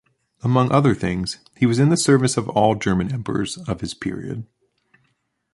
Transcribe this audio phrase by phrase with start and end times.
[0.43, 4.47] Among other things he was in the service of all German emperors of his period.